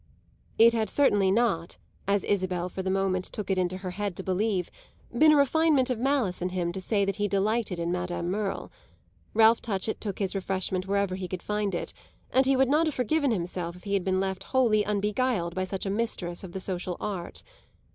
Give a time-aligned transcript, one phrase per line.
[0.57, 4.23] It had certainly not, as Isabel for the moment took it into her head to
[4.23, 4.71] believe,
[5.15, 8.71] been a refinement of malice in him to say that he delighted in Madame Merle.
[9.35, 11.93] Ralph Touchett took his refreshment wherever he could find it,
[12.31, 15.65] and he would not have forgiven himself if he had been left wholly unbeguiled by
[15.65, 17.43] such a mistress of the social art.